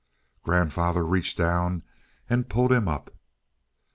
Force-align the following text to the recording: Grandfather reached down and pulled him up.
Grandfather 0.41 1.05
reached 1.05 1.37
down 1.37 1.83
and 2.27 2.49
pulled 2.49 2.71
him 2.71 2.87
up. 2.87 3.13